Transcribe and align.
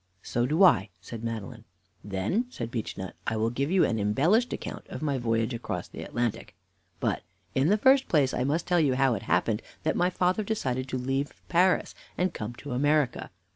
"So 0.23 0.47
do 0.47 0.63
I," 0.63 0.89
said 0.99 1.23
Madeline. 1.23 1.63
"Then," 2.03 2.47
said 2.49 2.71
Beechnut, 2.71 3.13
"I 3.27 3.37
will 3.37 3.51
give 3.51 3.69
you 3.69 3.85
an 3.85 3.99
embellished 3.99 4.51
account 4.51 4.87
of 4.87 5.03
my 5.03 5.19
voyage 5.19 5.53
across 5.53 5.87
the 5.87 6.01
Atlantic. 6.01 6.55
But, 6.99 7.21
in 7.53 7.67
the 7.67 7.77
first 7.77 8.07
place, 8.07 8.33
I 8.33 8.43
must 8.43 8.65
tell 8.65 8.79
you 8.79 8.95
how 8.95 9.13
it 9.13 9.21
happened 9.21 9.61
that 9.83 9.95
my 9.95 10.09
father 10.09 10.41
decided 10.43 10.89
to 10.89 10.97
leave 10.97 11.39
Paris 11.49 11.93
and 12.17 12.33
come 12.33 12.55
to 12.55 12.71
America. 12.71 13.29